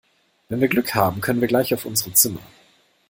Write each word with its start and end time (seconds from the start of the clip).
Wenn 0.49 0.61
wir 0.61 0.67
Glück 0.67 0.95
haben 0.95 1.21
können 1.21 1.41
wir 1.41 1.47
gleich 1.47 1.75
auf 1.75 1.85
unsere 1.85 2.11
Zimmer. 2.13 2.41